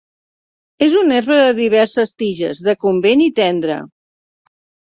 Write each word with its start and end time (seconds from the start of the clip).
És 0.85 0.95
una 1.01 1.15
herba 1.17 1.37
de 1.41 1.51
diverses 1.59 2.15
tiges, 2.23 2.65
decumbent 2.71 3.25
i 3.27 3.31
tendra. 3.41 3.77